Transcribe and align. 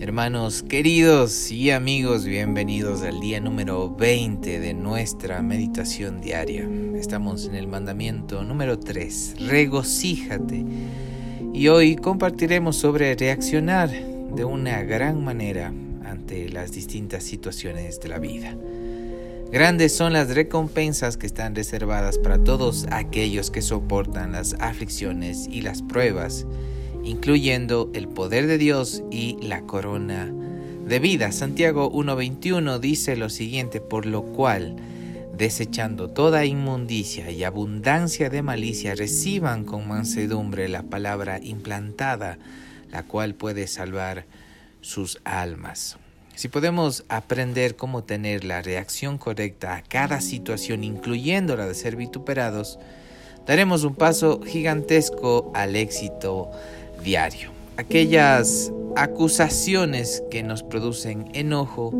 Hermanos 0.00 0.62
queridos 0.62 1.50
y 1.50 1.72
amigos, 1.72 2.24
bienvenidos 2.24 3.02
al 3.02 3.18
día 3.18 3.40
número 3.40 3.90
20 3.90 4.60
de 4.60 4.72
nuestra 4.72 5.42
meditación 5.42 6.20
diaria. 6.20 6.68
Estamos 6.94 7.46
en 7.46 7.56
el 7.56 7.66
mandamiento 7.66 8.44
número 8.44 8.78
3, 8.78 9.34
regocíjate. 9.48 10.64
Y 11.52 11.66
hoy 11.66 11.96
compartiremos 11.96 12.76
sobre 12.76 13.16
reaccionar 13.16 13.90
de 13.90 14.44
una 14.44 14.84
gran 14.84 15.24
manera 15.24 15.74
ante 16.04 16.48
las 16.48 16.70
distintas 16.70 17.24
situaciones 17.24 17.98
de 17.98 18.08
la 18.08 18.20
vida. 18.20 18.54
Grandes 19.50 19.96
son 19.96 20.12
las 20.12 20.32
recompensas 20.32 21.16
que 21.16 21.26
están 21.26 21.56
reservadas 21.56 22.18
para 22.18 22.38
todos 22.38 22.86
aquellos 22.92 23.50
que 23.50 23.62
soportan 23.62 24.30
las 24.30 24.54
aflicciones 24.60 25.48
y 25.50 25.62
las 25.62 25.82
pruebas 25.82 26.46
incluyendo 27.08 27.90
el 27.94 28.06
poder 28.06 28.46
de 28.46 28.58
Dios 28.58 29.02
y 29.10 29.38
la 29.40 29.62
corona 29.62 30.30
de 30.84 30.98
vida. 30.98 31.32
Santiago 31.32 31.90
1.21 31.90 32.78
dice 32.80 33.16
lo 33.16 33.30
siguiente, 33.30 33.80
por 33.80 34.04
lo 34.04 34.22
cual, 34.22 34.76
desechando 35.34 36.10
toda 36.10 36.44
inmundicia 36.44 37.30
y 37.30 37.44
abundancia 37.44 38.28
de 38.28 38.42
malicia, 38.42 38.94
reciban 38.94 39.64
con 39.64 39.88
mansedumbre 39.88 40.68
la 40.68 40.82
palabra 40.82 41.40
implantada, 41.42 42.38
la 42.90 43.04
cual 43.04 43.34
puede 43.34 43.66
salvar 43.68 44.26
sus 44.82 45.18
almas. 45.24 45.96
Si 46.34 46.48
podemos 46.48 47.04
aprender 47.08 47.74
cómo 47.74 48.04
tener 48.04 48.44
la 48.44 48.60
reacción 48.60 49.16
correcta 49.16 49.76
a 49.76 49.82
cada 49.82 50.20
situación, 50.20 50.84
incluyendo 50.84 51.56
la 51.56 51.66
de 51.66 51.74
ser 51.74 51.96
vituperados, 51.96 52.78
daremos 53.46 53.82
un 53.84 53.94
paso 53.94 54.42
gigantesco 54.42 55.50
al 55.54 55.74
éxito 55.74 56.50
diario. 57.02 57.50
Aquellas 57.76 58.72
acusaciones 58.96 60.24
que 60.30 60.42
nos 60.42 60.62
producen 60.64 61.26
enojo 61.32 61.94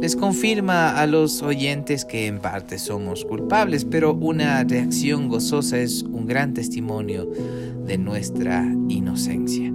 les 0.00 0.16
confirma 0.16 0.98
a 0.98 1.06
los 1.06 1.42
oyentes 1.42 2.04
que 2.04 2.26
en 2.26 2.38
parte 2.38 2.78
somos 2.78 3.24
culpables, 3.24 3.84
pero 3.84 4.14
una 4.14 4.64
reacción 4.64 5.28
gozosa 5.28 5.78
es 5.78 6.02
un 6.02 6.26
gran 6.26 6.54
testimonio 6.54 7.28
de 7.84 7.98
nuestra 7.98 8.64
inocencia. 8.88 9.72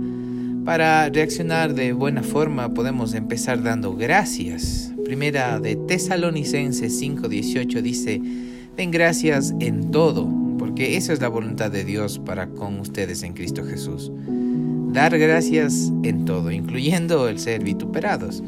Para 0.65 1.09
reaccionar 1.09 1.75
de 1.75 1.93
buena 1.93 2.23
forma 2.23 2.73
podemos 2.73 3.13
empezar 3.13 3.61
dando 3.61 3.95
gracias. 3.95 4.91
Primera 5.05 5.59
de 5.59 5.75
Tesalonicenses 5.75 6.99
5:18 6.99 7.81
dice, 7.81 8.21
den 8.77 8.89
gracias 8.89 9.53
en 9.59 9.91
todo, 9.91 10.27
porque 10.57 10.95
esa 10.95 11.13
es 11.13 11.21
la 11.21 11.27
voluntad 11.27 11.69
de 11.69 11.83
Dios 11.83 12.17
para 12.17 12.47
con 12.47 12.79
ustedes 12.79 13.21
en 13.23 13.33
Cristo 13.33 13.63
Jesús 13.65 14.11
dar 14.93 15.17
gracias 15.17 15.91
en 16.03 16.25
todo, 16.25 16.51
incluyendo 16.51 17.27
el 17.27 17.39
ser 17.39 17.63
vituperados. 17.63 18.43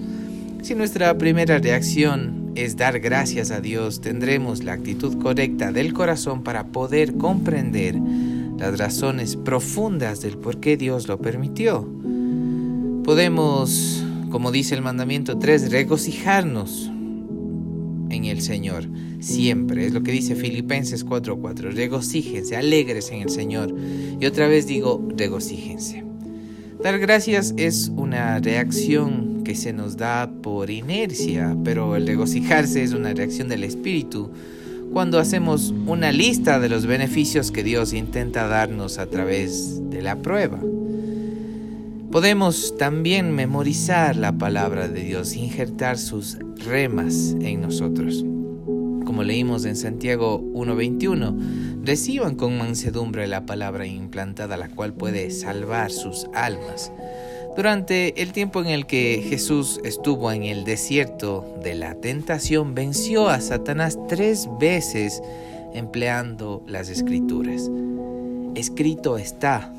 Si 0.61 0.75
nuestra 0.75 1.17
primera 1.17 1.57
reacción 1.57 2.51
es 2.55 2.77
dar 2.77 2.99
gracias 2.99 3.51
a 3.51 3.59
Dios, 3.59 3.99
tendremos 3.99 4.63
la 4.63 4.73
actitud 4.73 5.17
correcta 5.21 5.71
del 5.71 5.93
corazón 5.93 6.43
para 6.43 6.67
poder 6.67 7.15
comprender 7.17 7.95
las 8.57 8.77
razones 8.77 9.35
profundas 9.35 10.21
del 10.21 10.37
por 10.37 10.59
qué 10.59 10.77
Dios 10.77 11.07
lo 11.07 11.19
permitió. 11.19 11.87
Podemos, 13.03 14.03
como 14.31 14.51
dice 14.51 14.75
el 14.75 14.81
mandamiento 14.81 15.37
3, 15.37 15.71
regocijarnos 15.71 16.91
en 18.09 18.25
el 18.25 18.41
Señor 18.41 18.87
siempre. 19.19 19.85
Es 19.85 19.93
lo 19.93 20.03
que 20.03 20.11
dice 20.11 20.35
Filipenses 20.35 21.05
4:4. 21.05 21.71
Regocíjense, 21.71 22.55
alegres 22.55 23.11
en 23.11 23.21
el 23.21 23.29
Señor. 23.29 23.75
Y 24.19 24.25
otra 24.25 24.47
vez 24.47 24.67
digo, 24.67 25.05
regocíjense. 25.17 26.05
Dar 26.85 26.99
gracias 26.99 27.55
es 27.57 27.91
una 27.95 28.37
reacción 28.37 29.43
que 29.43 29.55
se 29.55 29.73
nos 29.73 29.97
da 29.97 30.29
por 30.43 30.69
inercia, 30.69 31.57
pero 31.63 31.95
el 31.95 32.05
regocijarse 32.05 32.83
es 32.83 32.93
una 32.93 33.11
reacción 33.11 33.49
del 33.49 33.63
espíritu 33.63 34.29
cuando 34.93 35.17
hacemos 35.17 35.73
una 35.87 36.11
lista 36.11 36.59
de 36.59 36.69
los 36.69 36.85
beneficios 36.85 37.49
que 37.49 37.63
Dios 37.63 37.91
intenta 37.91 38.45
darnos 38.45 38.99
a 38.99 39.07
través 39.07 39.81
de 39.89 40.03
la 40.03 40.21
prueba. 40.21 40.59
Podemos 42.11 42.77
también 42.77 43.31
memorizar 43.31 44.15
la 44.15 44.33
palabra 44.33 44.87
de 44.87 45.01
Dios, 45.01 45.35
injertar 45.35 45.97
sus 45.97 46.37
remas 46.67 47.35
en 47.41 47.61
nosotros. 47.61 48.23
Como 49.05 49.23
leímos 49.23 49.65
en 49.65 49.75
Santiago 49.75 50.39
1.21, 50.53 51.74
reciban 51.85 52.35
con 52.35 52.57
mansedumbre 52.57 53.27
la 53.27 53.45
palabra 53.45 53.85
implantada, 53.85 54.57
la 54.57 54.69
cual 54.69 54.93
puede 54.93 55.29
salvar 55.31 55.91
sus 55.91 56.27
almas. 56.33 56.91
Durante 57.55 58.21
el 58.21 58.33
tiempo 58.33 58.59
en 58.61 58.67
el 58.67 58.85
que 58.85 59.25
Jesús 59.29 59.79
estuvo 59.85 60.31
en 60.31 60.43
el 60.43 60.65
desierto 60.65 61.57
de 61.63 61.75
la 61.75 61.95
tentación, 61.95 62.75
venció 62.75 63.29
a 63.29 63.39
Satanás 63.39 63.97
tres 64.09 64.49
veces 64.59 65.21
empleando 65.73 66.63
las 66.67 66.89
escrituras. 66.89 67.69
Escrito 68.55 69.17
está, 69.17 69.71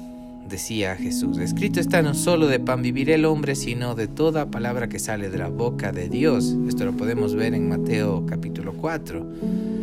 decía 0.49 0.97
Jesús. 0.97 1.37
Escrito 1.39 1.81
está 1.81 2.00
no 2.00 2.15
solo 2.15 2.47
de 2.47 2.61
pan 2.61 2.81
vivir 2.81 3.11
el 3.11 3.27
hombre, 3.27 3.55
sino 3.55 3.95
de 3.95 4.06
toda 4.06 4.47
palabra 4.47 4.89
que 4.89 4.99
sale 4.99 5.28
de 5.28 5.39
la 5.39 5.49
boca 5.49 5.93
de 5.93 6.09
Dios. 6.09 6.56
Esto 6.69 6.87
lo 6.87 6.93
podemos 6.93 7.34
ver 7.34 7.53
en 7.53 7.69
Mateo 7.69 8.25
capítulo 8.27 8.72
4. 8.72 9.75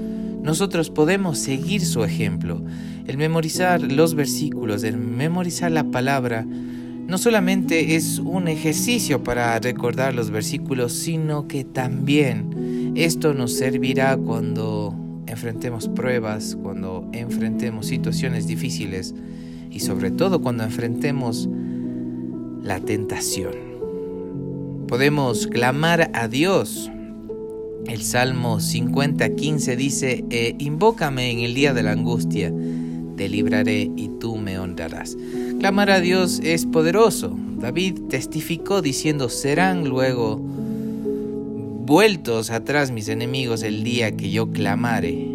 Nosotros 0.44 0.90
podemos 0.90 1.40
seguir 1.40 1.86
su 1.86 2.04
ejemplo. 2.04 2.62
El 3.08 3.18
memorizar 3.18 3.82
los 3.82 4.14
versículos, 4.14 4.84
el 4.84 4.98
memorizar 4.98 5.72
la 5.72 5.86
palabra, 5.86 6.46
no 6.46 7.18
solamente 7.18 7.96
es 7.96 8.20
un 8.20 8.48
ejercicio 8.48 9.24
para 9.24 9.58
recordar 9.60 10.14
los 10.14 10.32
versículos, 10.32 10.94
sino 10.94 11.48
que 11.48 11.64
también 11.64 12.94
esto 12.96 13.34
nos 13.34 13.54
servirá 13.54 14.18
cuando 14.18 14.96
enfrentemos 15.28 15.88
pruebas, 15.88 16.58
cuando 16.62 17.08
enfrentemos 17.14 17.88
situaciones 17.88 18.46
difíciles 18.46 19.16
y 19.72 19.80
sobre 19.80 20.12
todo 20.12 20.42
cuando 20.42 20.64
enfrentemos 20.64 21.50
la 22.62 22.80
tentación. 22.80 23.54
Podemos 24.88 25.48
clamar 25.48 26.12
a 26.14 26.28
Dios. 26.28 26.92
El 27.88 28.02
Salmo 28.02 28.60
50:15 28.60 29.76
dice, 29.76 30.24
e 30.30 30.56
invócame 30.60 31.32
en 31.32 31.40
el 31.40 31.54
día 31.54 31.74
de 31.74 31.84
la 31.84 31.92
angustia, 31.92 32.54
te 33.18 33.30
libraré 33.30 33.92
y 33.96 34.10
tú 34.20 34.38
me 34.38 34.58
honrarás. 34.58 35.18
Clamar 35.60 35.92
a 35.92 36.00
Dios 36.00 36.40
es 36.44 36.66
poderoso. 36.66 37.38
David 37.60 38.00
testificó 38.10 38.82
diciendo, 38.82 39.30
serán 39.30 39.88
luego 39.88 40.42
vueltos 41.86 42.50
atrás 42.50 42.92
mis 42.92 43.10
enemigos 43.10 43.64
el 43.64 43.84
día 43.84 44.16
que 44.16 44.32
yo 44.32 44.52
clamare. 44.52 45.28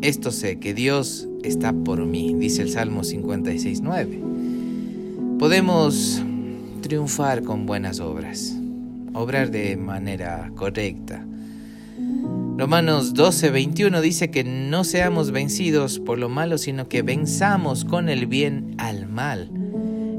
Esto 0.00 0.30
sé 0.30 0.58
que 0.58 0.74
Dios 0.74 1.28
está 1.42 1.72
por 1.72 2.06
mí, 2.06 2.34
dice 2.34 2.62
el 2.62 2.70
Salmo 2.70 3.02
56.9. 3.02 5.38
Podemos 5.38 6.22
triunfar 6.82 7.42
con 7.42 7.66
buenas 7.66 7.98
obras, 8.00 8.56
obrar 9.12 9.50
de 9.50 9.76
manera 9.76 10.52
correcta. 10.54 11.26
Romanos 12.58 13.14
12:21 13.14 14.00
dice 14.00 14.32
que 14.32 14.42
no 14.42 14.82
seamos 14.82 15.30
vencidos 15.30 16.00
por 16.00 16.18
lo 16.18 16.28
malo, 16.28 16.58
sino 16.58 16.88
que 16.88 17.02
venzamos 17.02 17.84
con 17.84 18.08
el 18.08 18.26
bien 18.26 18.74
al 18.78 19.06
mal. 19.06 19.48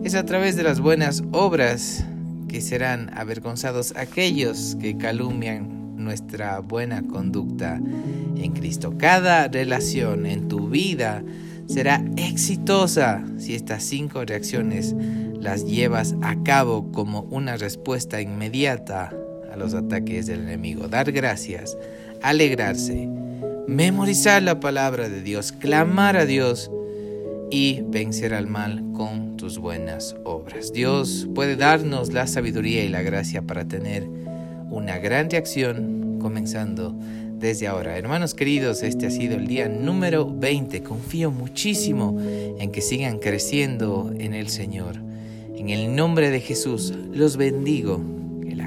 Es 0.06 0.16
a 0.16 0.24
través 0.24 0.56
de 0.56 0.64
las 0.64 0.80
buenas 0.80 1.22
obras 1.34 2.06
que 2.48 2.62
serán 2.62 3.12
avergonzados 3.14 3.94
aquellos 3.98 4.78
que 4.80 4.96
calumnian 4.96 5.98
nuestra 5.98 6.62
buena 6.62 7.02
conducta 7.02 7.82
en 8.38 8.54
Cristo. 8.54 8.94
Cada 8.98 9.50
relación 9.50 10.26
en 10.26 10.48
tu 10.48 10.70
vida 10.70 11.22
será 11.68 12.02
exitosa 12.16 13.22
si 13.38 13.54
estas 13.54 13.84
cinco 13.84 14.24
reacciones 14.24 14.96
las 15.42 15.66
llevas 15.66 16.16
a 16.22 16.42
cabo 16.42 16.90
como 16.94 17.24
una 17.24 17.58
respuesta 17.58 18.22
inmediata 18.22 19.12
a 19.52 19.58
los 19.58 19.74
ataques 19.74 20.28
del 20.28 20.42
enemigo. 20.42 20.88
Dar 20.88 21.12
gracias, 21.12 21.78
alegrarse, 22.22 23.08
memorizar 23.68 24.42
la 24.44 24.60
palabra 24.60 25.10
de 25.10 25.22
Dios, 25.22 25.52
clamar 25.52 26.18
a 26.18 26.26
Dios 26.26 26.72
y 27.52 27.82
vencer 27.88 28.34
al 28.34 28.48
mal 28.48 28.84
con 28.94 29.38
tus 29.38 29.58
buenas 29.58 30.16
obras. 30.24 30.72
Dios 30.72 31.28
puede 31.34 31.56
darnos 31.56 32.14
la 32.14 32.28
sabiduría 32.28 32.84
y 32.84 32.90
la 32.90 33.02
gracia 33.02 33.42
para 33.42 33.68
tener 33.68 34.08
una 34.70 34.98
gran 35.00 35.30
reacción 35.30 36.20
comenzando 36.20 36.96
desde 37.40 37.68
ahora. 37.68 37.98
Hermanos 37.98 38.34
queridos, 38.34 38.84
este 38.84 39.08
ha 39.08 39.12
sido 39.12 39.36
el 39.36 39.48
día 39.48 39.68
número 39.68 40.30
20. 40.30 40.84
Confío 40.84 41.32
muchísimo 41.32 42.18
en 42.20 42.72
que 42.72 42.82
sigan 42.82 43.20
creciendo 43.20 44.12
en 44.18 44.34
el 44.34 44.50
Señor. 44.50 44.98
En 45.56 45.70
el 45.70 45.96
nombre 45.96 46.30
de 46.30 46.42
Jesús 46.42 46.94
los 47.12 47.38
bendigo. 47.38 48.19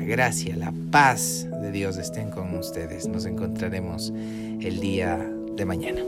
Gracia, 0.07 0.57
la 0.57 0.73
paz 0.91 1.49
de 1.61 1.71
Dios 1.71 1.97
estén 1.97 2.31
con 2.31 2.55
ustedes. 2.57 3.07
Nos 3.07 3.25
encontraremos 3.25 4.11
el 4.11 4.81
día 4.81 5.17
de 5.57 5.65
mañana. 5.65 6.03